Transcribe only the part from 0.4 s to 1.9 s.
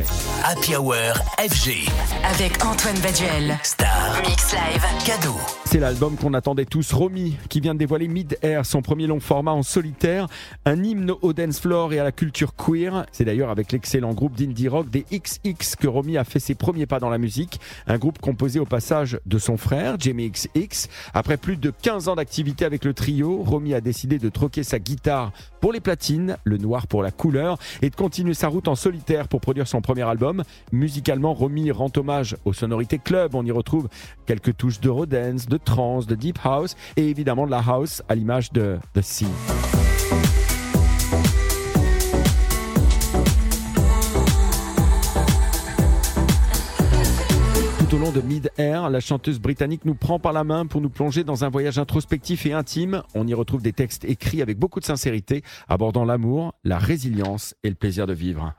Happy Hour FG.